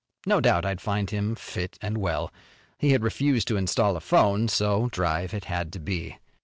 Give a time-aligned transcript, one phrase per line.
[0.25, 2.33] No doubt I'd find him fit and well.
[2.79, 6.17] He had refused to install a phone, so drive it had to be.